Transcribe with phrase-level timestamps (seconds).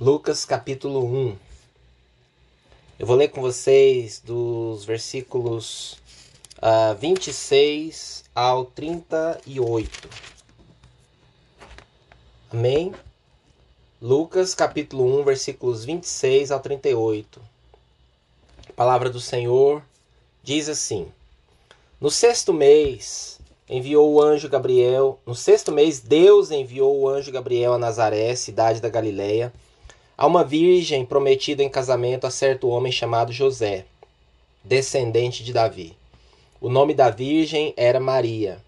[0.00, 1.36] Lucas capítulo 1.
[2.98, 5.98] Eu vou ler com vocês dos versículos
[6.58, 10.08] uh, 26 ao 38.
[12.52, 12.92] Amém?
[14.02, 17.40] Lucas capítulo 1, versículos 26 ao 38.
[18.70, 19.80] A palavra do Senhor
[20.42, 21.06] diz assim:
[22.00, 23.38] No sexto mês
[23.68, 25.20] enviou o anjo Gabriel.
[25.24, 29.52] No sexto mês, Deus enviou o anjo Gabriel a Nazaré, cidade da Galileia
[30.16, 33.84] a uma virgem prometida em casamento a certo homem chamado José,
[34.62, 35.96] descendente de Davi.
[36.60, 38.58] O nome da virgem era Maria.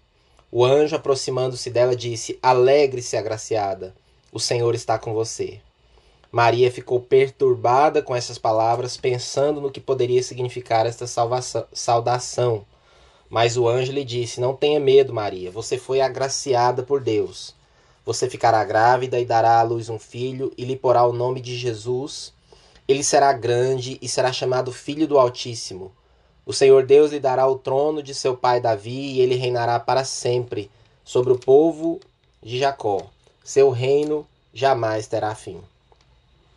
[0.51, 3.93] O anjo, aproximando-se dela, disse: Alegre-se, agraciada,
[4.31, 5.59] o Senhor está com você.
[6.31, 12.65] Maria ficou perturbada com essas palavras, pensando no que poderia significar esta salvação, saudação.
[13.29, 17.56] Mas o anjo lhe disse: Não tenha medo, Maria, você foi agraciada por Deus.
[18.07, 21.57] Você ficará grávida e dará à luz um filho, e lhe porá o nome de
[21.57, 22.31] Jesus.
[22.87, 25.91] Ele será grande e será chamado Filho do Altíssimo.
[26.45, 30.05] O Senhor Deus lhe dará o trono de seu pai Davi, e ele reinará para
[30.05, 30.71] sempre
[31.03, 31.99] sobre o povo
[32.41, 33.07] de Jacó.
[33.43, 35.59] Seu reino jamais terá fim.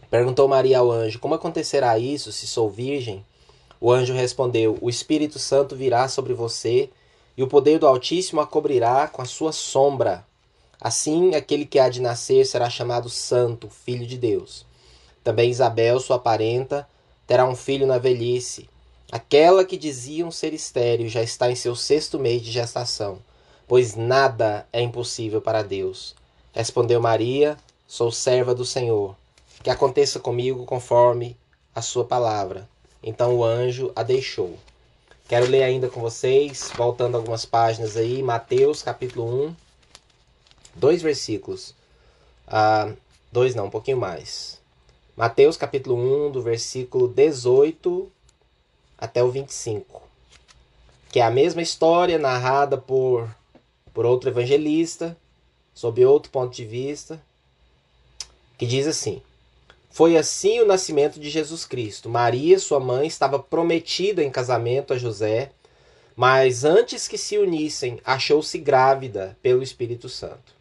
[0.09, 3.27] Perguntou Maria ao anjo: Como acontecerá isso se sou virgem?
[3.81, 6.89] O anjo respondeu: O Espírito Santo virá sobre você,
[7.37, 10.30] e o poder do Altíssimo a cobrirá com a sua sombra.
[10.81, 14.65] Assim, aquele que há de nascer será chamado Santo, Filho de Deus.
[15.23, 16.89] Também Isabel, sua parenta,
[17.27, 18.67] terá um filho na velhice.
[19.13, 23.19] Aquela que diziam ser estéril já está em seu sexto mês de gestação,
[23.69, 26.15] pois nada é impossível para Deus.
[26.53, 29.15] Respondeu Maria: Sou serva do Senhor.
[29.63, 31.37] Que aconteça comigo conforme
[31.75, 32.67] a sua palavra.
[33.03, 34.57] Então o anjo a deixou.
[35.29, 39.70] Quero ler ainda com vocês, voltando algumas páginas aí, Mateus capítulo 1
[40.81, 41.75] dois versículos.
[42.47, 42.93] Ah,
[43.31, 44.59] dois não, um pouquinho mais.
[45.15, 48.11] Mateus capítulo 1, do versículo 18
[48.97, 50.03] até o 25.
[51.11, 53.29] Que é a mesma história narrada por,
[53.93, 55.17] por outro evangelista,
[55.75, 57.21] sob outro ponto de vista,
[58.57, 59.21] que diz assim:
[59.91, 62.09] Foi assim o nascimento de Jesus Cristo.
[62.09, 65.53] Maria, sua mãe, estava prometida em casamento a José,
[66.17, 70.60] mas antes que se unissem, achou-se grávida pelo Espírito Santo.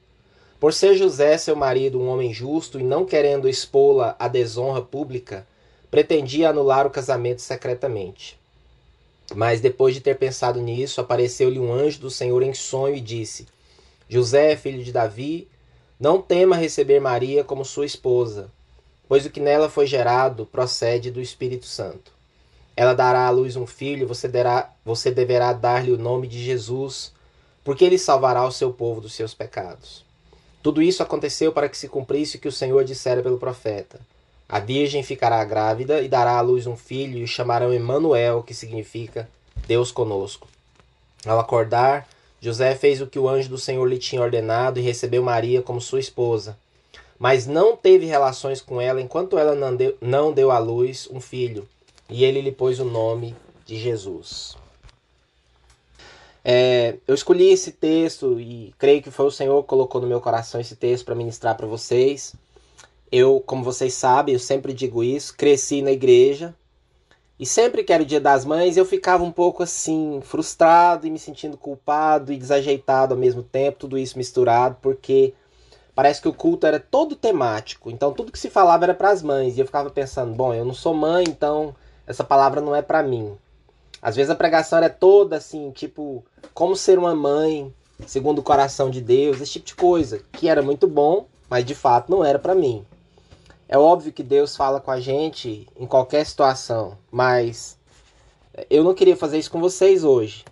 [0.60, 5.48] Por ser José, seu marido, um homem justo e não querendo expô-la à desonra pública,
[5.90, 8.38] pretendia anular o casamento secretamente.
[9.34, 13.48] Mas depois de ter pensado nisso, apareceu-lhe um anjo do Senhor em sonho e disse:
[14.10, 15.48] José, filho de Davi,
[15.98, 18.52] não tema receber Maria como sua esposa,
[19.08, 22.12] pois o que nela foi gerado procede do Espírito Santo.
[22.76, 27.14] Ela dará à luz um filho, você, derá, você deverá dar-lhe o nome de Jesus,
[27.64, 30.09] porque ele salvará o seu povo dos seus pecados.
[30.62, 34.00] Tudo isso aconteceu para que se cumprisse o que o Senhor dissera pelo profeta.
[34.48, 38.54] A virgem ficará grávida e dará à luz um filho e o chamarão Emanuel, que
[38.54, 39.30] significa
[39.68, 40.48] Deus conosco.
[41.26, 42.08] Ao acordar,
[42.42, 45.80] José fez o que o anjo do Senhor lhe tinha ordenado e recebeu Maria como
[45.80, 46.58] sua esposa.
[47.18, 51.20] Mas não teve relações com ela enquanto ela não deu, não deu à luz um
[51.20, 51.68] filho,
[52.10, 54.58] e ele lhe pôs o nome de Jesus.
[56.44, 60.22] É, eu escolhi esse texto e creio que foi o Senhor que colocou no meu
[60.22, 62.36] coração esse texto para ministrar para vocês.
[63.12, 66.54] Eu, como vocês sabem, eu sempre digo isso, cresci na igreja
[67.40, 71.10] e sempre que era o dia das mães eu ficava um pouco assim, frustrado e
[71.10, 75.34] me sentindo culpado e desajeitado ao mesmo tempo, tudo isso misturado, porque
[75.96, 79.24] parece que o culto era todo temático, então tudo que se falava era para as
[79.24, 81.74] mães e eu ficava pensando, bom, eu não sou mãe, então
[82.06, 83.38] essa palavra não é para mim.
[84.02, 86.24] Às vezes a pregação era toda assim, tipo,
[86.54, 87.74] como ser uma mãe,
[88.08, 91.76] segundo o coração de Deus, esse tipo de coisa, que era muito bom, mas de
[91.76, 92.86] fato não era para mim.
[93.68, 97.78] É óbvio que Deus fala com a gente em qualquer situação, mas
[98.70, 100.46] eu não queria fazer isso com vocês hoje.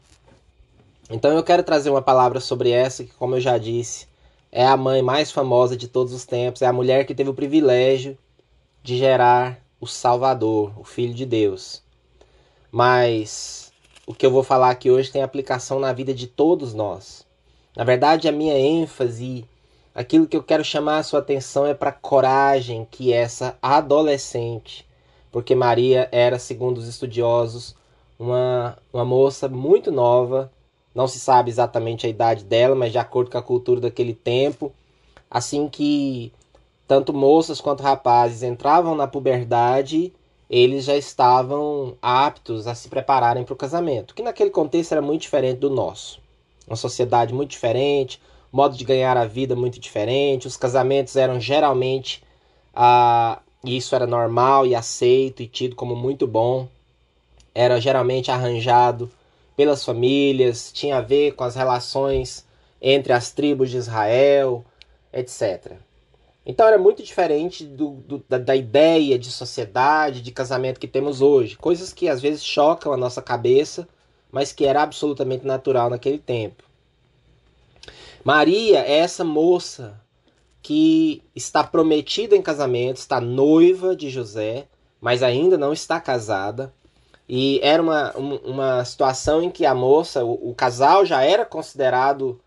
[1.09, 4.07] Então eu quero trazer uma palavra sobre essa, que, como eu já disse,
[4.51, 7.33] é a mãe mais famosa de todos os tempos, é a mulher que teve o
[7.33, 8.17] privilégio
[8.83, 11.86] de gerar o Salvador, o Filho de Deus
[12.71, 13.71] mas
[14.05, 17.25] o que eu vou falar aqui hoje tem aplicação na vida de todos nós.
[17.75, 19.45] Na verdade, a minha ênfase,
[19.93, 24.87] aquilo que eu quero chamar a sua atenção é para a coragem que essa adolescente,
[25.31, 27.75] porque Maria era, segundo os estudiosos,
[28.17, 30.51] uma, uma moça muito nova,
[30.95, 34.73] não se sabe exatamente a idade dela, mas de acordo com a cultura daquele tempo,
[35.29, 36.33] assim que
[36.87, 40.13] tanto moças quanto rapazes entravam na puberdade,
[40.49, 45.21] eles já estavam aptos a se prepararem para o casamento, que naquele contexto era muito
[45.21, 46.19] diferente do nosso.
[46.65, 48.21] Uma sociedade muito diferente,
[48.51, 52.23] modo de ganhar a vida muito diferente, os casamentos eram geralmente
[52.73, 56.67] ah, isso era normal e aceito e tido como muito bom.
[57.53, 59.11] Era geralmente arranjado
[59.55, 62.45] pelas famílias, tinha a ver com as relações
[62.79, 64.63] entre as tribos de Israel,
[65.11, 65.77] etc.
[66.49, 71.21] Então era muito diferente do, do, da, da, ideia de sociedade, de casamento que temos
[71.21, 71.57] hoje.
[71.57, 73.85] Coisas que às vezes chocam a nossa cabeça,
[74.31, 76.63] mas que era absolutamente natural naquele tempo.
[78.23, 79.99] Maria é essa moça
[80.61, 84.67] que está prometida em casamento, está noiva de José,
[85.01, 86.73] mas ainda não está casada.
[87.27, 92.39] E era uma, uma situação em que a moça, o, o casal já era considerado,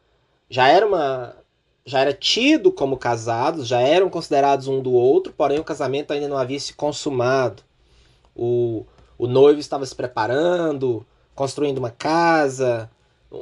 [0.48, 1.36] já era uma,
[1.84, 6.28] já era tido como casados, já eram considerados um do outro, porém o casamento ainda
[6.28, 7.62] não havia se consumado.
[8.34, 8.84] O,
[9.18, 11.04] o noivo estava se preparando,
[11.34, 12.90] construindo uma casa,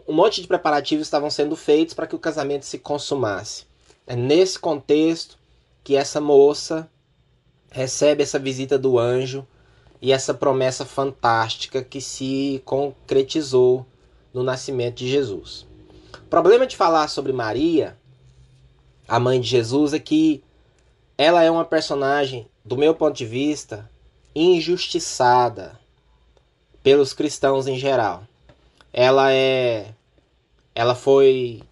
[0.07, 3.65] um monte de preparativos estavam sendo feitos para que o casamento se consumasse.
[4.07, 5.39] É nesse contexto
[5.83, 6.89] que essa moça
[7.71, 9.47] recebe essa visita do anjo
[10.01, 13.87] e essa promessa fantástica que se concretizou
[14.33, 15.67] no nascimento de Jesus.
[16.15, 17.97] O problema de falar sobre Maria,
[19.09, 20.45] a mãe de Jesus, é que
[21.17, 23.91] ela é uma personagem, do meu ponto de vista,
[24.35, 25.81] injustiçada
[26.83, 28.23] pelos cristãos em geral
[28.93, 29.95] ela é
[30.75, 31.63] ela foi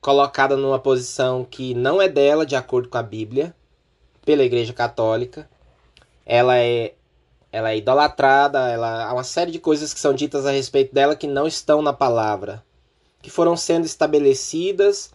[0.00, 3.54] colocada numa posição que não é dela de acordo com a Bíblia
[4.24, 5.48] pela Igreja Católica.
[6.26, 6.94] Ela é
[7.50, 11.14] ela é idolatrada, ela há uma série de coisas que são ditas a respeito dela
[11.14, 12.64] que não estão na palavra,
[13.22, 15.12] que foram sendo estabelecidas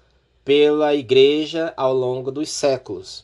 [0.50, 3.24] pela igreja ao longo dos séculos.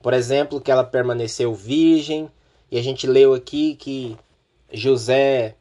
[0.00, 2.30] Por exemplo, que ela permaneceu virgem,
[2.70, 4.16] e a gente leu aqui que
[4.72, 5.54] José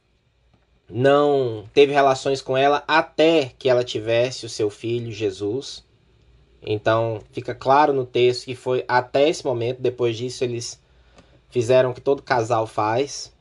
[0.89, 5.83] não teve relações com ela até que ela tivesse o seu filho Jesus.
[6.61, 10.81] Então fica claro no texto que foi até esse momento, depois disso eles
[11.49, 13.33] fizeram o que todo casal faz.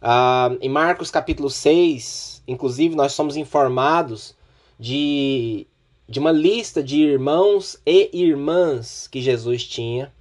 [0.00, 4.36] Uh, em Marcos capítulo 6, inclusive, nós somos informados
[4.78, 5.66] de,
[6.08, 10.12] de uma lista de irmãos e irmãs que Jesus tinha.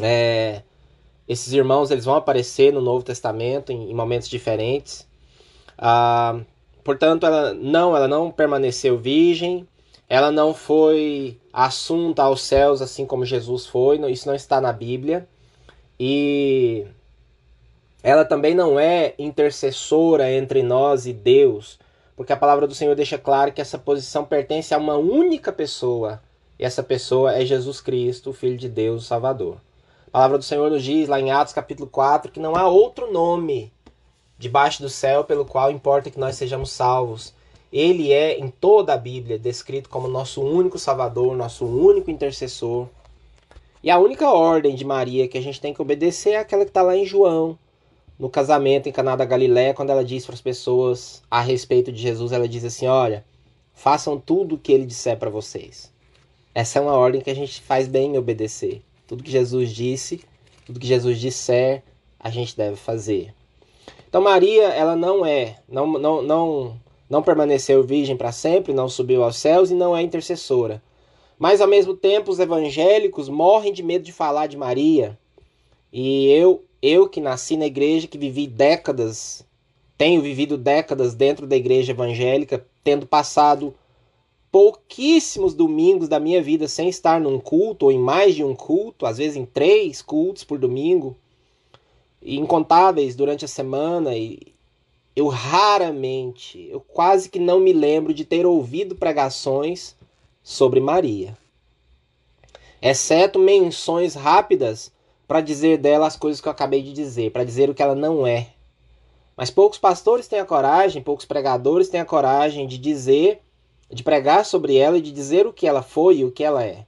[0.00, 0.62] É,
[1.26, 5.06] esses irmãos eles vão aparecer no Novo Testamento em, em momentos diferentes.
[5.76, 6.40] Ah,
[6.84, 9.66] portanto, ela não, ela não permaneceu virgem,
[10.08, 15.28] ela não foi assunta aos céus assim como Jesus foi, isso não está na Bíblia.
[16.00, 16.86] E
[18.02, 21.78] ela também não é intercessora entre nós e Deus,
[22.18, 26.20] porque a palavra do Senhor deixa claro que essa posição pertence a uma única pessoa,
[26.58, 29.58] e essa pessoa é Jesus Cristo, o Filho de Deus, o Salvador.
[30.08, 33.12] A palavra do Senhor nos diz lá em Atos capítulo 4 que não há outro
[33.12, 33.72] nome
[34.36, 37.32] debaixo do céu pelo qual importa que nós sejamos salvos.
[37.72, 42.88] Ele é, em toda a Bíblia, descrito como nosso único Salvador, nosso único intercessor.
[43.80, 46.70] E a única ordem de Maria que a gente tem que obedecer é aquela que
[46.70, 47.56] está lá em João,
[48.18, 52.00] no casamento em Caná da Galiléia, quando ela diz para as pessoas a respeito de
[52.00, 53.24] Jesus, ela diz assim: olha,
[53.72, 55.92] façam tudo o que ele disser para vocês.
[56.54, 58.82] Essa é uma ordem que a gente faz bem em obedecer.
[59.06, 60.24] Tudo que Jesus disse,
[60.66, 61.82] tudo que Jesus disser,
[62.18, 63.32] a gente deve fazer.
[64.08, 69.22] Então Maria, ela não é, não, não, não, não permaneceu virgem para sempre, não subiu
[69.22, 70.82] aos céus e não é intercessora.
[71.38, 75.16] Mas ao mesmo tempo os evangélicos morrem de medo de falar de Maria.
[75.92, 79.44] E eu, eu que nasci na igreja, que vivi décadas,
[79.96, 83.74] tenho vivido décadas dentro da igreja evangélica, tendo passado
[84.50, 89.06] pouquíssimos domingos da minha vida sem estar num culto ou em mais de um culto,
[89.06, 91.16] às vezes em três cultos por domingo
[92.22, 94.38] incontáveis durante a semana e
[95.14, 99.96] eu raramente, eu quase que não me lembro de ter ouvido pregações
[100.42, 101.36] sobre Maria.
[102.80, 104.92] Exceto menções rápidas
[105.28, 107.94] para dizer dela as coisas que eu acabei de dizer, para dizer o que ela
[107.94, 108.48] não é.
[109.36, 113.42] Mas poucos pastores têm a coragem, poucos pregadores têm a coragem de dizer,
[113.90, 116.64] de pregar sobre ela e de dizer o que ela foi e o que ela
[116.64, 116.86] é.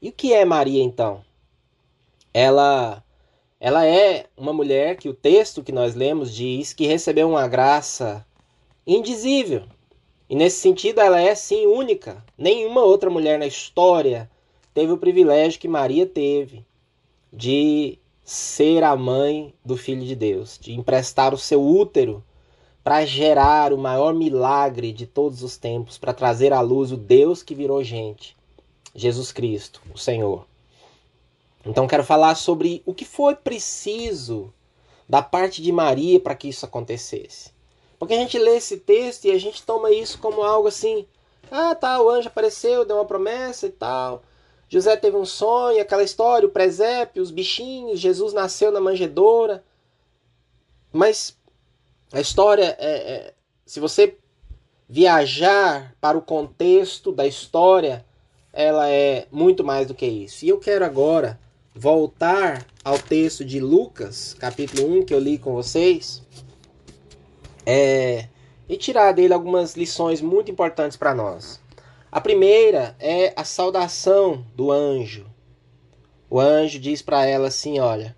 [0.00, 1.22] E o que é Maria então?
[2.32, 3.02] Ela
[3.58, 8.24] ela é uma mulher que o texto que nós lemos diz que recebeu uma graça
[8.86, 9.62] indizível.
[10.28, 12.22] E nesse sentido ela é sim única.
[12.38, 14.30] Nenhuma outra mulher na história
[14.72, 16.64] teve o privilégio que Maria teve
[17.34, 22.22] de ser a mãe do Filho de Deus, de emprestar o seu útero
[22.82, 27.42] para gerar o maior milagre de todos os tempos, para trazer à luz o Deus
[27.42, 28.36] que virou gente,
[28.94, 30.46] Jesus Cristo, o Senhor.
[31.66, 34.52] Então quero falar sobre o que foi preciso
[35.08, 37.52] da parte de Maria para que isso acontecesse.
[37.98, 41.06] Porque a gente lê esse texto e a gente toma isso como algo assim:
[41.50, 44.22] ah, tá, o anjo apareceu, deu uma promessa e tal.
[44.68, 49.62] José teve um sonho, aquela história, o presépio, os bichinhos, Jesus nasceu na manjedoura.
[50.92, 51.36] Mas
[52.12, 53.34] a história, é, é,
[53.66, 54.16] se você
[54.88, 58.04] viajar para o contexto da história,
[58.52, 60.44] ela é muito mais do que isso.
[60.44, 61.38] E eu quero agora
[61.74, 66.22] voltar ao texto de Lucas, capítulo 1, que eu li com vocês,
[67.66, 68.28] é,
[68.68, 71.60] e tirar dele algumas lições muito importantes para nós.
[72.14, 75.26] A primeira é a saudação do anjo.
[76.30, 78.16] O anjo diz para ela assim: Olha,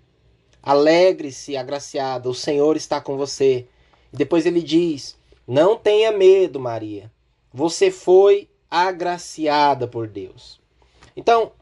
[0.61, 3.65] alegre-se, agraciada, o Senhor está com você.
[4.13, 7.11] E depois ele diz: Não tenha medo, Maria,
[7.51, 10.61] você foi agraciada por Deus.
[11.15, 11.53] Então,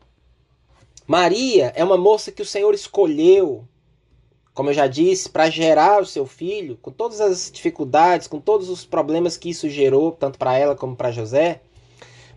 [1.08, 3.66] Maria é uma moça que o Senhor escolheu,
[4.54, 8.68] como eu já disse, para gerar o seu filho, com todas as dificuldades, com todos
[8.68, 11.62] os problemas que isso gerou, tanto para ela como para José.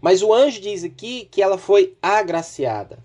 [0.01, 2.99] Mas o anjo diz aqui que ela foi agraciada.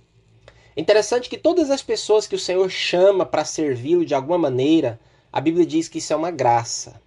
[0.75, 4.99] Interessante que todas as pessoas que o Senhor chama para servi-lo de alguma maneira,
[5.31, 7.01] a Bíblia diz que isso é uma graça.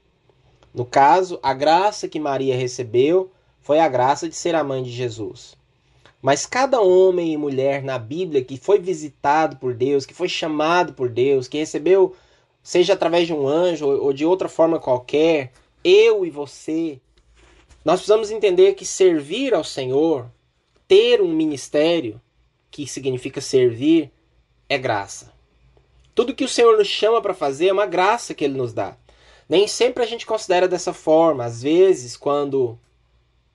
[0.73, 4.91] No caso, a graça que Maria recebeu foi a graça de ser a mãe de
[4.91, 5.57] Jesus.
[6.23, 10.93] Mas cada homem e mulher na Bíblia que foi visitado por Deus, que foi chamado
[10.93, 12.15] por Deus, que recebeu,
[12.63, 15.53] seja através de um anjo ou de outra forma qualquer,
[15.83, 17.01] eu e você,
[17.87, 20.29] nós precisamos entender que servir ao Senhor,
[20.89, 22.21] ter um ministério,
[22.69, 24.11] que significa servir,
[24.69, 25.33] é graça.
[26.13, 28.97] Tudo que o Senhor nos chama para fazer é uma graça que Ele nos dá.
[29.49, 31.45] Nem sempre a gente considera dessa forma.
[31.45, 32.77] Às vezes, quando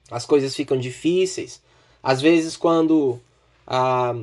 [0.09, 1.61] as coisas ficam difíceis,
[2.01, 3.19] às vezes, quando
[3.67, 4.15] ah,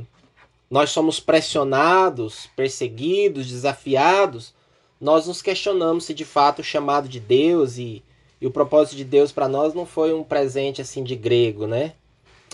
[0.71, 4.55] nós somos pressionados, perseguidos, desafiados,
[4.99, 8.03] nós nos questionamos se de fato o chamado de Deus e
[8.41, 11.95] e o propósito de Deus para nós não foi um presente assim de grego, né?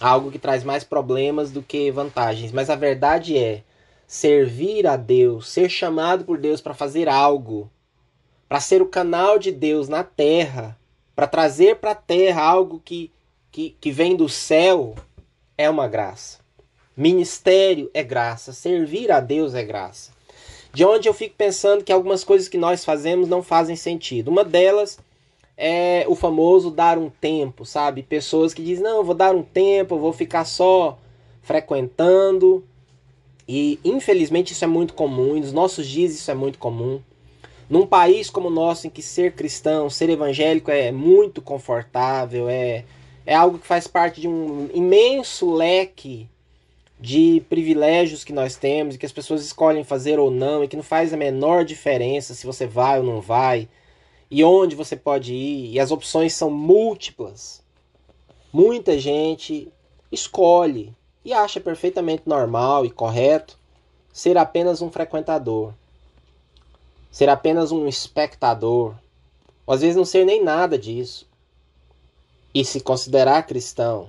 [0.01, 2.53] Algo que traz mais problemas do que vantagens.
[2.53, 3.63] Mas a verdade é,
[4.07, 7.71] servir a Deus, ser chamado por Deus para fazer algo,
[8.49, 10.77] para ser o canal de Deus na terra,
[11.15, 13.11] para trazer para a terra algo que,
[13.53, 14.95] que, que vem do céu,
[15.57, 16.39] é uma graça.
[16.97, 20.13] Ministério é graça, servir a Deus é graça.
[20.73, 24.29] De onde eu fico pensando que algumas coisas que nós fazemos não fazem sentido.
[24.29, 24.99] Uma delas
[25.57, 28.03] é o famoso dar um tempo, sabe?
[28.03, 30.99] Pessoas que dizem: não, eu vou dar um tempo, eu vou ficar só
[31.43, 32.65] frequentando.
[33.47, 37.01] E infelizmente isso é muito comum, nos nossos dias isso é muito comum.
[37.69, 42.85] Num país como o nosso, em que ser cristão, ser evangélico é muito confortável, é,
[43.27, 46.29] é algo que faz parte de um imenso leque
[47.01, 50.77] de privilégios que nós temos, e que as pessoas escolhem fazer ou não, e que
[50.77, 53.69] não faz a menor diferença se você vai ou não vai
[54.35, 57.63] e onde você pode ir, e as opções são múltiplas.
[58.53, 59.73] Muita gente
[60.11, 60.93] escolhe
[61.25, 63.57] e acha perfeitamente normal e correto
[64.13, 65.73] ser apenas um frequentador,
[67.13, 68.97] ser apenas um espectador,
[69.65, 71.29] ou às vezes não ser nem nada disso,
[72.53, 74.09] e se considerar cristão,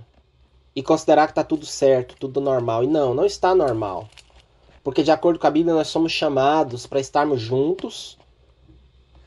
[0.75, 2.83] e considerar que está tudo certo, tudo normal.
[2.83, 4.09] E não, não está normal.
[4.83, 8.17] Porque, de acordo com a Bíblia, nós somos chamados para estarmos juntos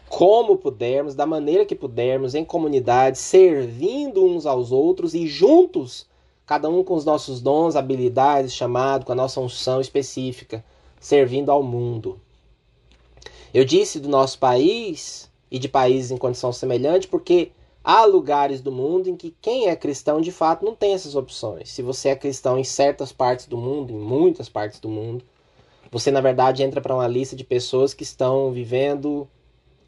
[0.09, 6.07] como pudermos, da maneira que pudermos, em comunidade, servindo uns aos outros e juntos,
[6.47, 10.65] cada um com os nossos dons, habilidades, chamado, com a nossa unção específica,
[10.99, 12.21] servindo ao mundo.
[13.53, 18.71] Eu disse do nosso país e de países em condição semelhante porque há lugares do
[18.71, 21.71] mundo em que quem é cristão de fato não tem essas opções.
[21.71, 25.25] Se você é cristão em certas partes do mundo, em muitas partes do mundo,
[25.91, 29.27] você na verdade entra para uma lista de pessoas que estão vivendo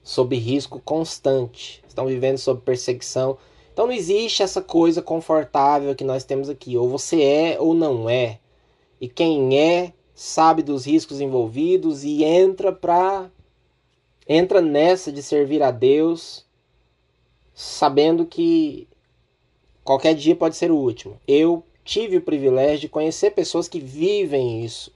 [0.03, 3.39] sob risco constante, estão vivendo sob perseguição.
[3.73, 6.77] Então não existe essa coisa confortável que nós temos aqui.
[6.77, 8.39] Ou você é ou não é.
[9.01, 13.31] E quem é sabe dos riscos envolvidos e entra para
[14.29, 16.45] entra nessa de servir a Deus,
[17.55, 18.87] sabendo que
[19.83, 21.19] qualquer dia pode ser o último.
[21.27, 24.93] Eu tive o privilégio de conhecer pessoas que vivem isso.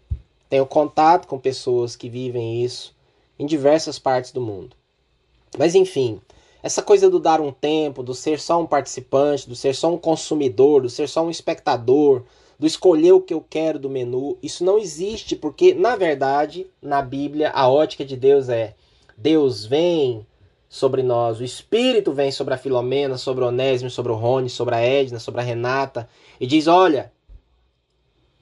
[0.49, 2.95] Tenho contato com pessoas que vivem isso
[3.39, 4.77] em diversas partes do mundo.
[5.59, 6.21] Mas enfim,
[6.63, 9.99] essa coisa do dar um tempo, do ser só um participante, do ser só um
[9.99, 12.23] consumidor, do ser só um espectador,
[12.59, 17.03] do escolher o que eu quero do menu, isso não existe porque, na verdade, na
[17.03, 18.75] Bíblia, a ótica de Deus é:
[19.17, 20.27] Deus vem
[20.69, 24.75] sobre nós, o Espírito vem sobre a Filomena, sobre o Onésimo, sobre o Rony, sobre
[24.75, 26.09] a Edna, sobre a Renata,
[26.41, 27.13] e diz: Olha,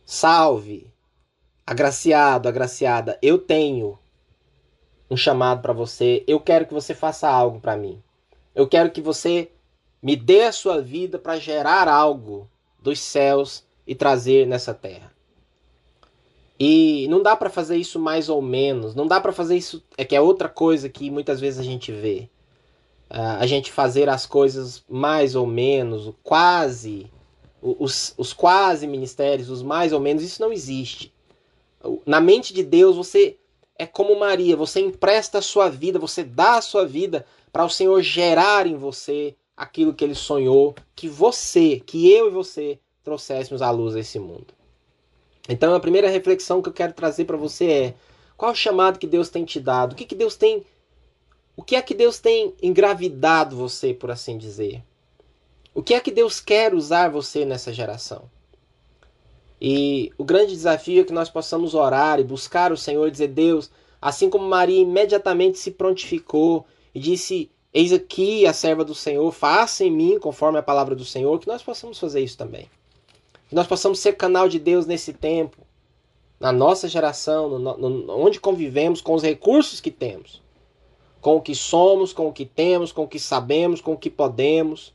[0.06, 0.86] salve,
[1.66, 3.98] agraciado, agraciada, eu tenho
[5.12, 6.24] um chamado para você.
[6.26, 8.02] Eu quero que você faça algo para mim.
[8.54, 9.50] Eu quero que você
[10.02, 12.48] me dê a sua vida para gerar algo
[12.80, 15.12] dos céus e trazer nessa terra.
[16.58, 20.04] E não dá para fazer isso mais ou menos, não dá para fazer isso, é
[20.04, 22.28] que é outra coisa que muitas vezes a gente vê.
[23.10, 27.10] Uh, a gente fazer as coisas mais ou menos, quase,
[27.60, 31.12] os, os quase ministérios, os mais ou menos, isso não existe.
[32.06, 33.36] Na mente de Deus, você
[33.78, 37.70] é como Maria, você empresta a sua vida, você dá a sua vida para o
[37.70, 43.62] Senhor gerar em você aquilo que ele sonhou que você, que eu e você trouxéssemos
[43.62, 44.54] à luz desse mundo.
[45.48, 47.94] Então a primeira reflexão que eu quero trazer para você é:
[48.36, 49.92] qual o chamado que Deus tem te dado?
[49.92, 50.64] O que, que Deus tem
[51.54, 54.82] o que é que Deus tem engravidado você, por assim dizer?
[55.74, 58.30] O que é que Deus quer usar você nessa geração?
[59.64, 63.28] E o grande desafio é que nós possamos orar e buscar o Senhor e dizer:
[63.28, 69.30] Deus, assim como Maria imediatamente se prontificou e disse: Eis aqui a serva do Senhor,
[69.30, 72.68] faça em mim conforme a palavra do Senhor, que nós possamos fazer isso também.
[73.48, 75.58] Que nós possamos ser canal de Deus nesse tempo,
[76.40, 80.42] na nossa geração, no, no, onde convivemos com os recursos que temos,
[81.20, 84.10] com o que somos, com o que temos, com o que sabemos, com o que
[84.10, 84.92] podemos.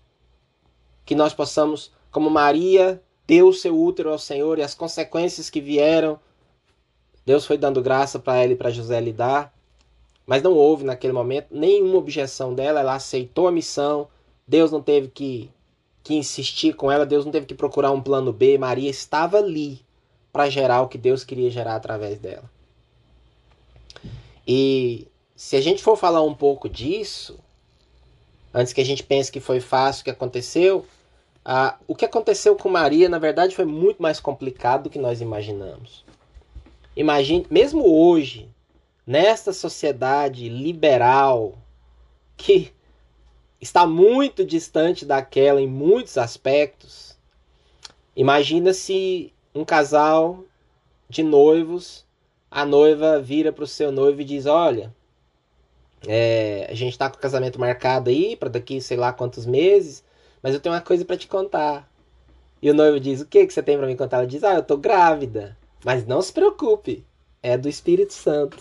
[1.05, 5.61] Que nós possamos, como Maria deu o seu útero ao Senhor e as consequências que
[5.61, 6.19] vieram,
[7.25, 9.53] Deus foi dando graça para ela e para José lidar.
[10.25, 14.07] Mas não houve naquele momento nenhuma objeção dela, ela aceitou a missão.
[14.47, 15.51] Deus não teve que
[16.07, 19.81] que insistir com ela, Deus não teve que procurar um plano B, Maria estava ali
[20.31, 22.49] para gerar o que Deus queria gerar através dela.
[24.47, 25.05] E
[25.35, 27.37] se a gente for falar um pouco disso,
[28.53, 30.85] antes que a gente pense que foi fácil o que aconteceu,
[31.49, 35.21] ah, o que aconteceu com Maria, na verdade, foi muito mais complicado do que nós
[35.21, 36.03] imaginamos.
[36.93, 38.49] Imagine, mesmo hoje,
[39.05, 41.57] nesta sociedade liberal,
[42.35, 42.73] que
[43.61, 47.17] está muito distante daquela em muitos aspectos.
[48.13, 50.43] Imagina se um casal
[51.07, 52.05] de noivos,
[52.51, 54.93] a noiva vira para o seu noivo e diz: Olha,
[56.05, 60.03] é, a gente está com o casamento marcado aí para daqui sei lá quantos meses,
[60.47, 61.91] mas eu tenho uma coisa para te contar.
[62.61, 64.19] E o noivo diz: O que, que você tem para me contar?
[64.19, 65.57] Ela diz: Ah, eu estou grávida.
[65.83, 67.03] Mas não se preocupe,
[67.43, 68.57] é do Espírito Santo.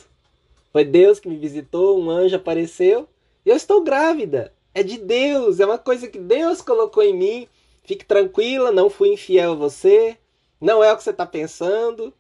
[0.72, 3.08] Foi Deus que me visitou, um anjo apareceu
[3.44, 7.48] e eu estou grávida é de Deus, é uma coisa que Deus colocou em mim.
[7.84, 10.18] Fique tranquila, não fui infiel a você,
[10.60, 12.12] não é o que você está pensando.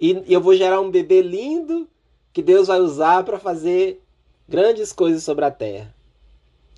[0.00, 1.86] E, e eu vou gerar um bebê lindo
[2.32, 4.00] que Deus vai usar para fazer
[4.48, 5.94] grandes coisas sobre a terra.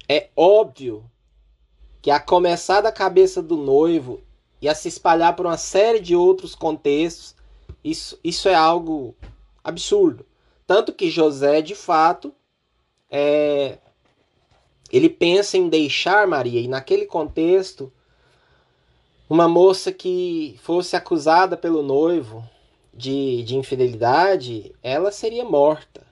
[0.08, 1.08] É óbvio
[2.00, 4.20] que a começar da cabeça do noivo
[4.60, 7.34] e a se espalhar por uma série de outros contextos,
[7.82, 9.14] isso, isso é algo
[9.62, 10.24] absurdo.
[10.66, 12.34] Tanto que José, de fato,
[13.10, 13.78] é,
[14.90, 17.92] ele pensa em deixar Maria, e naquele contexto,
[19.28, 22.48] uma moça que fosse acusada pelo noivo
[22.94, 26.02] de, de infidelidade, ela seria morta.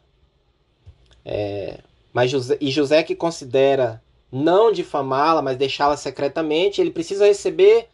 [1.25, 1.81] É,
[2.13, 4.03] mas José, e José que considera
[4.35, 7.89] não difamá-la, mas deixá-la secretamente, ele precisa receber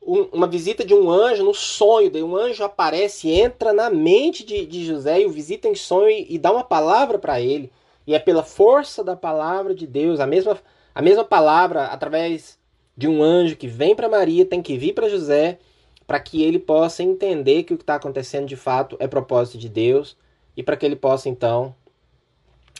[0.00, 2.10] um, uma visita de um anjo no sonho.
[2.10, 6.10] Daí um anjo aparece, entra na mente de, de José e o visita em sonho
[6.10, 7.72] e, e dá uma palavra para ele.
[8.06, 10.56] E é pela força da palavra de Deus, a mesma,
[10.94, 12.56] a mesma palavra, através
[12.96, 15.58] de um anjo que vem para Maria, tem que vir para José,
[16.06, 19.68] para que ele possa entender que o que está acontecendo de fato é propósito de
[19.68, 20.16] Deus
[20.56, 21.74] e para que ele possa então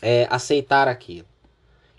[0.01, 1.28] é, aceitar aquilo.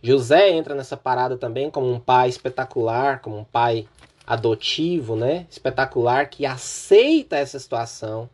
[0.02, 3.86] José entra nessa parada também como um pai espetacular, como um pai
[4.26, 5.46] adotivo, né?
[5.50, 8.28] Espetacular que aceita essa situação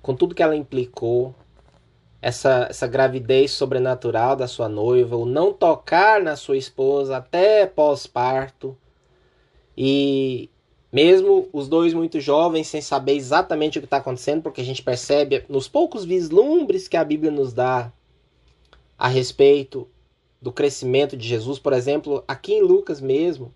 [0.00, 1.34] com tudo que ela implicou,
[2.20, 8.76] essa, essa gravidez sobrenatural da sua noiva, o não tocar na sua esposa até pós-parto.
[9.76, 10.48] E
[10.92, 14.82] mesmo os dois muito jovens, sem saber exatamente o que está acontecendo, porque a gente
[14.82, 17.92] percebe nos poucos vislumbres que a Bíblia nos dá
[18.96, 19.88] a respeito
[20.44, 23.50] do crescimento de Jesus, por exemplo, aqui em Lucas mesmo,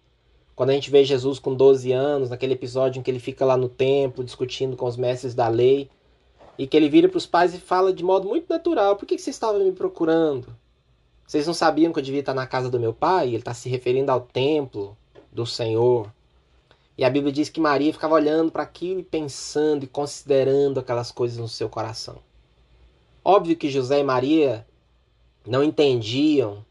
[0.57, 3.59] quando a gente vê Jesus com 12 anos, naquele episódio em que ele fica lá
[3.59, 5.91] no templo discutindo com os mestres da lei,
[6.57, 9.19] e que ele vira para os pais e fala de modo muito natural: Por que,
[9.19, 10.57] vocês estavam me procurando?
[11.27, 13.29] Vocês não sabiam que eu devia estar na casa do meu pai?
[13.29, 14.97] Ele está se referindo ao templo
[15.31, 16.11] do Senhor.
[16.97, 21.13] E a Bíblia diz que Maria ficava olhando para aquilo e pensando e considerando aquelas
[21.13, 22.17] coisas no seu coração.
[23.23, 24.67] Óbvio que José e Maria
[25.47, 26.67] não entendiam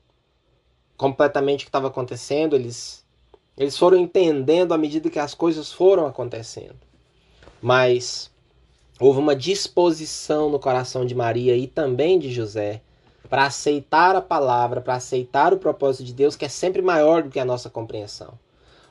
[0.97, 3.05] completamente o que estava acontecendo, eles,
[3.55, 6.75] eles foram entendendo à medida que as coisas foram acontecendo.
[7.61, 8.31] Mas
[8.99, 12.81] houve uma disposição no coração de Maria e também de José
[13.29, 17.29] para aceitar a palavra, para aceitar o propósito de Deus, que é sempre maior do
[17.29, 18.33] que a nossa compreensão.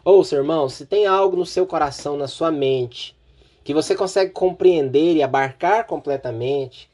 [0.05, 3.17] Ouça, irmão, se tem algo no seu coração, na sua mente,
[3.65, 6.89] que você consegue compreender e abarcar completamente,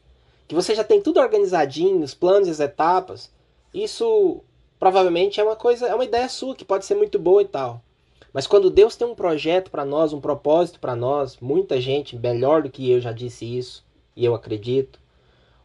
[0.49, 3.31] que você já tem tudo organizadinho, os planos e as etapas,
[3.75, 4.41] isso
[4.83, 7.81] provavelmente é uma coisa, é uma ideia sua que pode ser muito boa e tal.
[8.33, 12.65] Mas quando Deus tem um projeto para nós, um propósito para nós, muita gente melhor
[12.65, 13.85] do que eu já disse isso,
[14.17, 14.99] e eu acredito.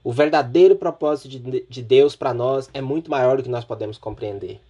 [0.04, 3.98] O verdadeiro propósito de, de Deus para nós é muito maior do que nós podemos
[3.98, 4.62] compreender.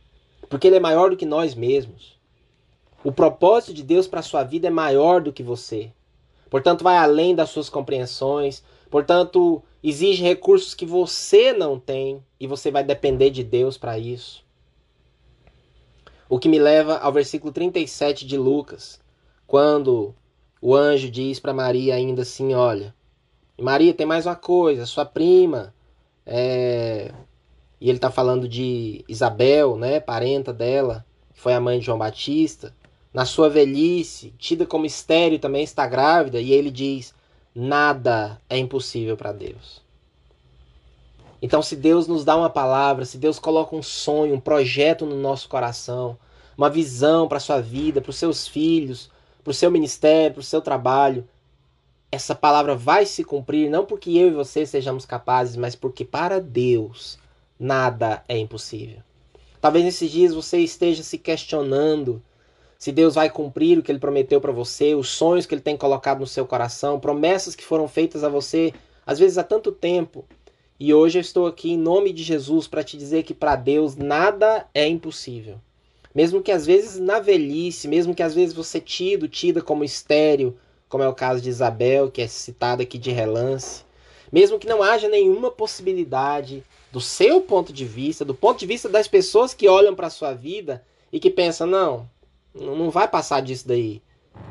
[0.47, 2.17] Porque ele é maior do que nós mesmos.
[3.03, 5.91] O propósito de Deus para a sua vida é maior do que você.
[6.49, 8.63] Portanto, vai além das suas compreensões.
[8.89, 14.45] Portanto, exige recursos que você não tem e você vai depender de Deus para isso.
[16.29, 18.99] O que me leva ao versículo 37 de Lucas,
[19.45, 20.13] quando
[20.61, 22.93] o anjo diz para Maria ainda assim: Olha,
[23.59, 25.73] Maria, tem mais uma coisa, sua prima,
[26.25, 27.11] é...
[27.79, 31.97] e ele está falando de Isabel, né, parenta dela, que foi a mãe de João
[31.97, 32.75] Batista,
[33.13, 37.15] na sua velhice, tida como estéreo, também está grávida, e ele diz:
[37.59, 39.81] Nada é impossível para Deus.
[41.41, 45.15] Então, se Deus nos dá uma palavra, se Deus coloca um sonho, um projeto no
[45.15, 46.15] nosso coração,
[46.55, 49.09] uma visão para a sua vida, para os seus filhos,
[49.43, 51.27] para o seu ministério, para o seu trabalho,
[52.11, 56.39] essa palavra vai se cumprir não porque eu e você sejamos capazes, mas porque para
[56.39, 57.17] Deus
[57.59, 58.99] nada é impossível.
[59.59, 62.21] Talvez nesses dias você esteja se questionando
[62.77, 65.75] se Deus vai cumprir o que ele prometeu para você, os sonhos que ele tem
[65.75, 68.73] colocado no seu coração, promessas que foram feitas a você,
[69.05, 70.25] às vezes há tanto tempo,
[70.79, 73.95] e hoje eu estou aqui em nome de Jesus para te dizer que para Deus
[73.95, 75.59] nada é impossível.
[76.13, 80.55] Mesmo que às vezes na velhice, mesmo que às vezes você tido, tida como estéreo,
[80.87, 83.83] como é o caso de Isabel, que é citada aqui de relance,
[84.31, 88.87] mesmo que não haja nenhuma possibilidade do seu ponto de vista, do ponto de vista
[88.87, 92.09] das pessoas que olham para a sua vida e que pensam, não,
[92.59, 94.01] não vai passar disso daí.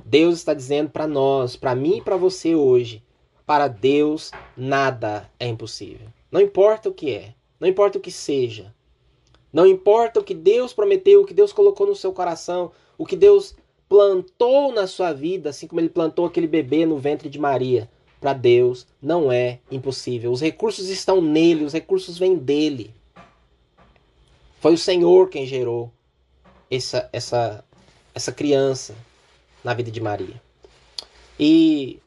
[0.04, 3.02] Deus está dizendo para nós, para mim e para você hoje,
[3.44, 6.08] para Deus nada é impossível.
[6.30, 8.74] Não importa o que é, não importa o que seja.
[9.52, 13.16] Não importa o que Deus prometeu, o que Deus colocou no seu coração, o que
[13.16, 13.54] Deus
[13.88, 17.88] plantou na sua vida, assim como ele plantou aquele bebê no ventre de Maria.
[18.20, 20.32] Para Deus não é impossível.
[20.32, 22.92] Os recursos estão nele, os recursos vêm dele.
[24.60, 25.92] Foi o Senhor quem gerou
[26.70, 27.64] essa, essa,
[28.16, 28.94] essa criança
[29.62, 30.40] na vida de Maria.
[31.38, 32.00] E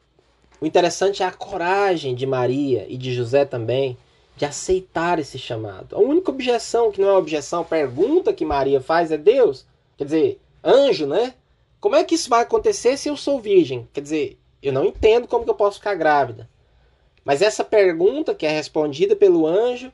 [0.60, 3.96] o interessante é a coragem de Maria e de José também
[4.36, 5.94] de aceitar esse chamado.
[5.94, 9.64] A única objeção, que não é objeção, pergunta que Maria faz é Deus,
[9.96, 11.34] quer dizer, anjo, né?
[11.80, 13.88] Como é que isso vai acontecer se eu sou virgem?
[13.92, 16.50] Quer dizer, eu não entendo como que eu posso ficar grávida.
[17.24, 19.92] Mas essa pergunta que é respondida pelo anjo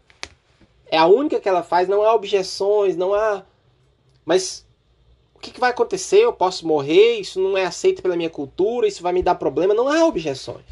[0.87, 3.44] é a única que ela faz, não há objeções, não há.
[4.24, 4.65] Mas
[5.46, 6.24] que, que vai acontecer?
[6.24, 9.72] Eu posso morrer, isso não é aceito pela minha cultura, isso vai me dar problema.
[9.72, 10.64] Não há objeções.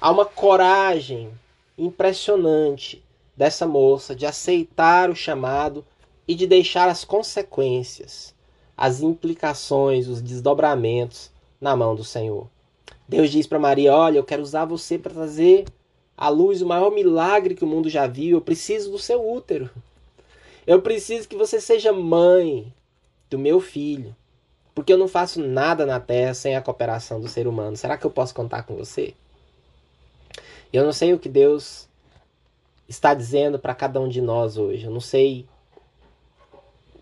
[0.00, 1.30] Há uma coragem
[1.76, 3.02] impressionante
[3.36, 5.84] dessa moça de aceitar o chamado
[6.28, 8.32] e de deixar as consequências,
[8.76, 12.46] as implicações, os desdobramentos na mão do Senhor.
[13.08, 15.64] Deus diz para Maria: Olha, eu quero usar você para trazer
[16.16, 18.36] à luz o maior milagre que o mundo já viu.
[18.36, 19.68] Eu preciso do seu útero.
[20.64, 22.72] Eu preciso que você seja mãe
[23.28, 24.14] do meu filho.
[24.74, 27.76] Porque eu não faço nada na terra sem a cooperação do ser humano.
[27.76, 29.14] Será que eu posso contar com você?
[30.72, 31.88] Eu não sei o que Deus
[32.88, 34.84] está dizendo para cada um de nós hoje.
[34.84, 35.46] Eu não sei.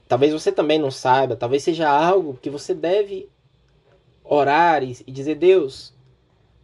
[0.06, 1.36] Talvez você também não saiba.
[1.36, 3.28] Talvez seja algo que você deve
[4.22, 5.94] orar e, dizer: Deus,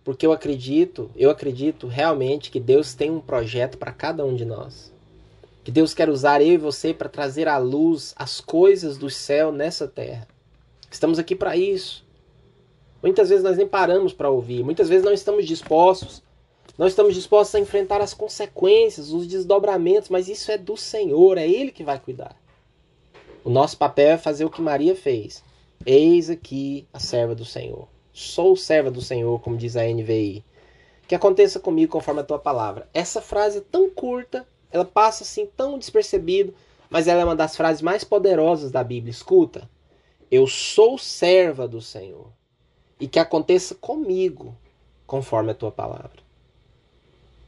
[0.05, 4.44] porque eu acredito, eu acredito realmente que Deus tem um projeto para cada um de
[4.44, 4.92] nós.
[5.68, 9.52] Que Deus quer usar eu e você para trazer à luz as coisas do céu
[9.52, 10.26] nessa terra.
[10.90, 12.02] Estamos aqui para isso.
[13.02, 16.22] Muitas vezes nós nem paramos para ouvir, muitas vezes não estamos dispostos
[16.78, 21.46] nós estamos dispostos a enfrentar as consequências, os desdobramentos, mas isso é do Senhor, é
[21.46, 22.35] Ele que vai cuidar.
[23.44, 25.44] O nosso papel é fazer o que Maria fez.
[25.85, 27.87] Eis aqui a serva do Senhor.
[28.11, 30.42] Sou serva do Senhor, como diz a NVI.
[31.07, 32.88] Que aconteça comigo conforme a tua palavra.
[32.94, 36.54] Essa frase é tão curta, ela passa assim tão despercebido,
[36.90, 39.11] mas ela é uma das frases mais poderosas da Bíblia.
[39.11, 39.68] Escuta.
[40.31, 42.31] Eu sou serva do Senhor.
[43.00, 44.57] E que aconteça comigo
[45.07, 46.22] conforme a tua palavra.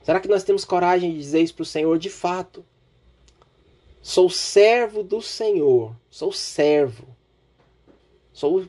[0.02, 2.64] Será que nós temos coragem de dizer isso para o Senhor de fato?
[4.02, 7.06] Sou servo do Senhor, sou servo,
[8.33, 8.64] sou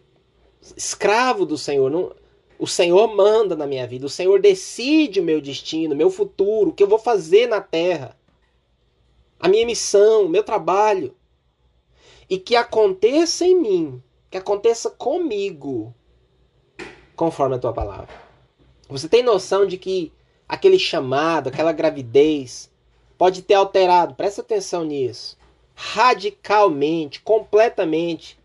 [0.76, 1.90] escravo do Senhor.
[1.90, 2.14] Não,
[2.60, 6.74] o Senhor manda na minha vida, o Senhor decide o meu destino, meu futuro, o
[6.74, 8.16] que eu vou fazer na terra,
[9.42, 11.16] a minha missão, o meu trabalho.
[12.30, 15.94] E que aconteça em mim, que aconteça comigo,
[17.16, 18.08] conforme a tua palavra.
[18.88, 20.14] Você tem noção de que
[20.48, 22.72] aquele chamado, aquela gravidez,
[23.18, 25.38] pode ter alterado, presta atenção nisso,
[25.74, 28.40] radicalmente, completamente,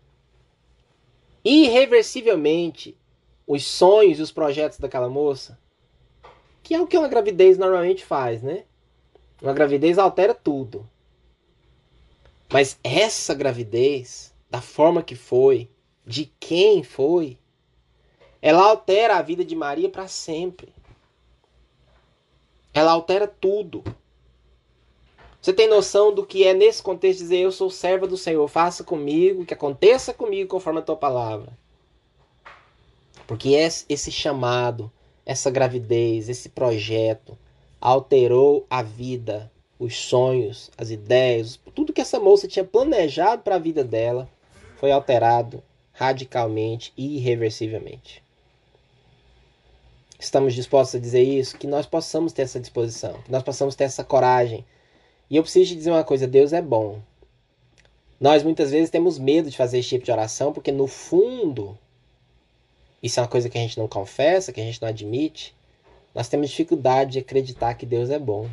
[1.45, 2.97] irreversivelmente,
[3.45, 5.57] os sonhos e os projetos daquela moça?
[6.63, 8.65] Que é o que uma gravidez normalmente faz, né?
[9.41, 10.87] Uma gravidez altera tudo.
[12.51, 15.69] Mas essa gravidez, da forma que foi,
[16.05, 17.37] de quem foi,
[18.41, 20.73] ela altera a vida de Maria para sempre.
[22.73, 23.83] Ela altera tudo.
[25.41, 28.83] Você tem noção do que é nesse contexto dizer eu sou serva do Senhor, faça
[28.83, 31.57] comigo, que aconteça comigo conforme a tua palavra.
[33.27, 34.91] Porque esse chamado,
[35.25, 37.37] essa gravidez, esse projeto
[37.79, 43.59] alterou a vida, os sonhos, as ideias, tudo que essa moça tinha planejado para a
[43.59, 44.29] vida dela
[44.77, 45.63] foi alterado
[45.93, 48.23] radicalmente e irreversivelmente.
[50.19, 51.57] Estamos dispostos a dizer isso?
[51.57, 54.65] Que nós possamos ter essa disposição, que nós possamos ter essa coragem.
[55.29, 56.99] E eu preciso te dizer uma coisa: Deus é bom.
[58.19, 61.77] Nós muitas vezes temos medo de fazer esse tipo de oração, porque no fundo,
[63.01, 65.55] isso é uma coisa que a gente não confessa, que a gente não admite.
[66.17, 68.49] Nós temos dificuldade de acreditar que Deus é bom.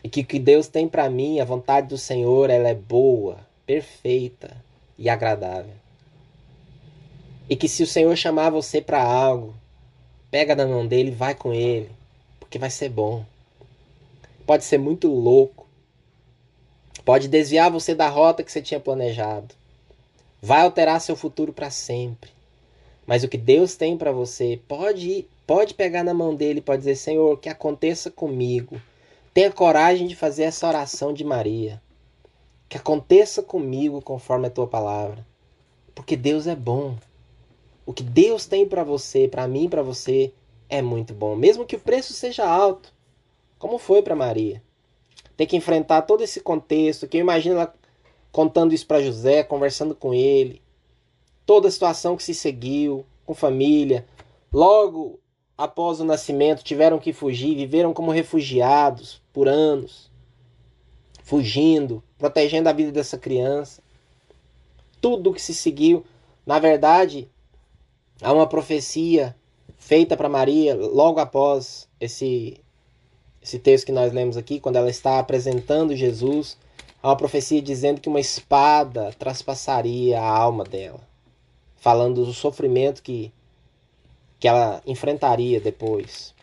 [0.00, 3.38] E que o que Deus tem para mim, a vontade do Senhor, ela é boa,
[3.66, 4.56] perfeita
[4.96, 5.74] e agradável.
[7.50, 9.56] E que se o Senhor chamar você para algo,
[10.30, 11.90] pega na mão dele e vai com ele,
[12.38, 13.26] porque vai ser bom.
[14.46, 15.66] Pode ser muito louco.
[17.04, 19.52] Pode desviar você da rota que você tinha planejado.
[20.40, 22.30] Vai alterar seu futuro para sempre.
[23.04, 26.96] Mas o que Deus tem para você, pode pode pegar na mão dele, pode dizer:
[26.96, 28.80] "Senhor, que aconteça comigo".
[29.32, 31.82] Tenha coragem de fazer essa oração de Maria.
[32.68, 35.26] Que aconteça comigo conforme a tua palavra.
[35.94, 36.96] Porque Deus é bom.
[37.84, 40.32] O que Deus tem para você, para mim, para você,
[40.68, 42.92] é muito bom, mesmo que o preço seja alto,
[43.58, 44.62] como foi para Maria.
[45.36, 47.74] Ter que enfrentar todo esse contexto, que eu imagino ela
[48.32, 50.62] contando isso para José, conversando com ele,
[51.44, 54.06] toda a situação que se seguiu, com família.
[54.52, 55.20] Logo
[55.56, 60.10] após o nascimento, tiveram que fugir, viveram como refugiados por anos,
[61.22, 63.82] fugindo, protegendo a vida dessa criança.
[65.00, 66.04] Tudo que se seguiu,
[66.46, 67.28] na verdade,
[68.20, 69.34] há uma profecia
[69.76, 72.60] feita para Maria logo após esse
[73.42, 76.56] esse texto que nós lemos aqui, quando ela está apresentando Jesus,
[77.02, 81.00] há uma profecia dizendo que uma espada traspassaria a alma dela
[81.84, 83.30] falando do sofrimento que,
[84.44, 86.34] que ela enfrentaria depois.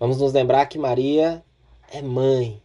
[0.00, 1.44] Vamos nos lembrar que Maria
[1.92, 2.62] é mãe.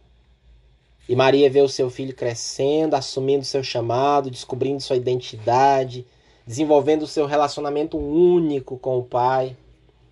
[1.06, 6.06] E Maria vê o seu filho crescendo, assumindo seu chamado, descobrindo sua identidade,
[6.46, 9.54] desenvolvendo o seu relacionamento único com o Pai.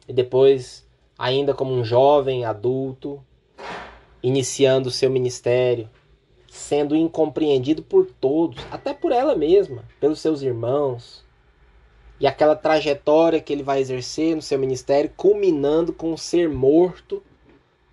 [0.06, 0.86] E depois,
[1.18, 3.18] ainda como um jovem adulto,
[4.22, 5.88] iniciando o seu ministério
[6.50, 11.26] sendo incompreendido por todos, até por ela mesma, pelos seus irmãos.
[12.20, 17.22] E aquela trajetória que ele vai exercer no seu ministério, culminando com ser morto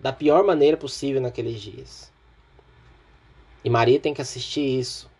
[0.00, 2.12] da pior maneira possível naqueles dias.
[3.64, 5.10] E Maria tem que assistir isso.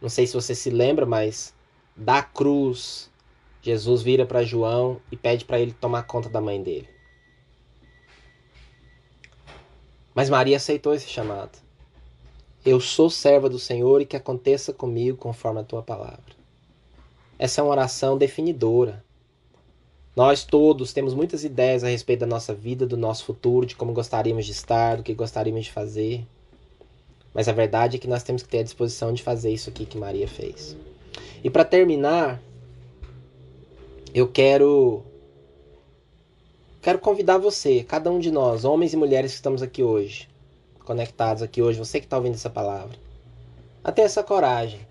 [0.00, 1.54] Não sei se você se lembra, mas
[1.96, 3.10] da cruz,
[3.62, 6.88] Jesus vira para João e pede para ele tomar conta da mãe dele.
[10.14, 11.58] Mas Maria aceitou esse chamado.
[12.64, 16.34] Eu sou serva do Senhor e que aconteça comigo conforme a tua palavra.
[17.38, 19.04] Essa é uma oração definidora.
[20.14, 23.92] Nós todos temos muitas ideias a respeito da nossa vida, do nosso futuro, de como
[23.92, 26.26] gostaríamos de estar, do que gostaríamos de fazer.
[27.34, 29.84] Mas a verdade é que nós temos que ter a disposição de fazer isso aqui
[29.84, 30.74] que Maria fez.
[31.44, 32.40] E para terminar,
[34.14, 35.02] eu quero
[36.80, 40.28] quero convidar você, cada um de nós, homens e mulheres que estamos aqui hoje,
[40.84, 42.96] conectados aqui hoje, você que está ouvindo essa palavra,
[43.84, 44.85] a ter essa coragem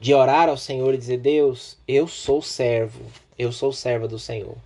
[0.00, 3.04] de orar ao Senhor e dizer: Deus, eu sou servo,
[3.38, 4.56] eu sou serva do Senhor.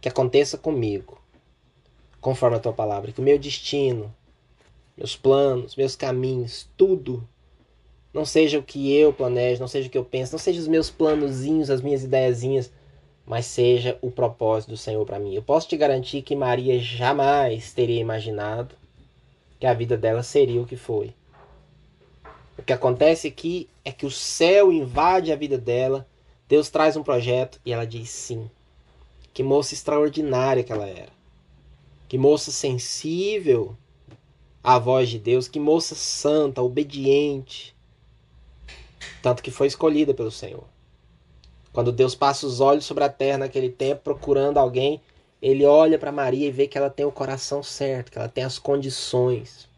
[0.00, 1.18] Que aconteça comigo,
[2.20, 4.14] conforme a tua palavra, que o meu destino,
[4.96, 7.26] meus planos, meus caminhos, tudo
[8.14, 10.68] não seja o que eu planejo, não seja o que eu penso, não seja os
[10.68, 12.70] meus planozinhos, as minhas ideiazinhas,
[13.26, 15.34] mas seja o propósito do Senhor para mim.
[15.34, 18.76] Eu posso te garantir que Maria jamais teria imaginado
[19.58, 21.12] que a vida dela seria o que foi.
[22.56, 26.06] O que acontece aqui é que o céu invade a vida dela,
[26.48, 28.50] Deus traz um projeto e ela diz sim.
[29.32, 31.12] Que moça extraordinária que ela era.
[32.08, 33.76] Que moça sensível
[34.62, 37.74] à voz de Deus, que moça santa, obediente.
[39.20, 40.64] Tanto que foi escolhida pelo Senhor.
[41.72, 45.00] Quando Deus passa os olhos sobre a terra naquele tempo, procurando alguém,
[45.42, 48.44] ele olha para Maria e vê que ela tem o coração certo, que ela tem
[48.44, 49.68] as condições.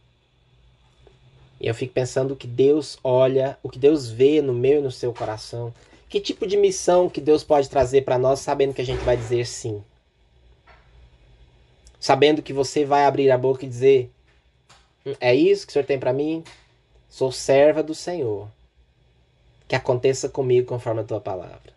[1.61, 4.83] E eu fico pensando o que Deus olha, o que Deus vê no meu e
[4.83, 5.73] no seu coração.
[6.09, 9.17] Que tipo de missão que Deus pode trazer para nós, sabendo que a gente vai
[9.17, 9.83] dizer sim?
[11.99, 14.11] Sabendo que você vai abrir a boca e dizer:
[15.05, 16.45] hum, É isso que o Senhor tem para mim?
[17.09, 18.49] Sou serva do Senhor.
[19.67, 21.75] Que aconteça comigo conforme a tua palavra.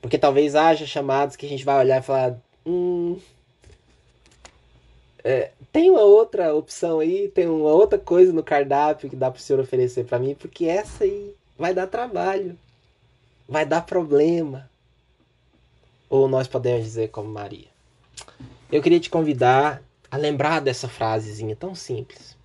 [0.00, 3.18] Porque talvez haja chamados que a gente vai olhar e falar: Hum,
[5.22, 9.38] é, tem uma outra opção aí, tem uma outra coisa no cardápio que dá para
[9.38, 12.58] o senhor oferecer para mim, porque essa aí vai dar trabalho,
[13.48, 14.68] vai dar problema.
[16.08, 17.68] Ou nós podemos dizer como Maria.
[18.70, 22.36] Eu queria te convidar a lembrar dessa frasezinha tão simples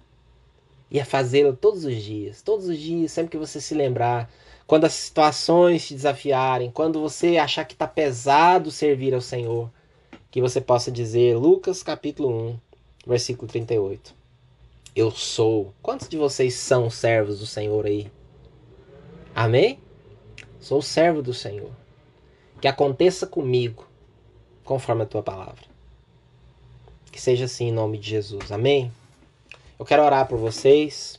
[0.92, 4.30] e a fazê-la todos os dias, todos os dias, sempre que você se lembrar,
[4.68, 9.70] quando as situações te desafiarem, quando você achar que está pesado servir ao Senhor,
[10.36, 12.60] que você possa dizer, Lucas capítulo 1,
[13.08, 14.14] versículo 38.
[14.94, 15.74] Eu sou.
[15.82, 18.12] Quantos de vocês são servos do Senhor aí?
[19.34, 19.80] Amém?
[20.60, 21.72] Sou servo do Senhor.
[22.60, 23.88] Que aconteça comigo,
[24.66, 25.64] conforme a tua palavra.
[27.10, 28.52] Que seja assim em nome de Jesus.
[28.52, 28.92] Amém?
[29.80, 31.18] Eu quero orar por vocês.